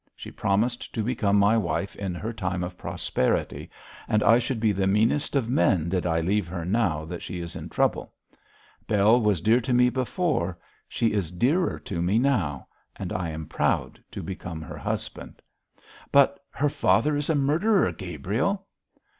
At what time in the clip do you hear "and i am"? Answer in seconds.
12.95-13.45